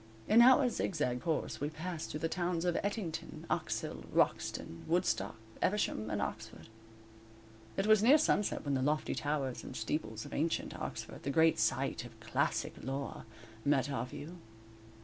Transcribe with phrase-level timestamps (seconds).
[0.27, 6.09] In our zigzag course we passed through the towns of Ettington, Oxhill, Wroxton, Woodstock, Eversham
[6.09, 6.69] and Oxford.
[7.77, 11.59] It was near sunset when the lofty towers and steeples of ancient Oxford, the great
[11.59, 13.25] site of classic lore,
[13.63, 14.39] met our view.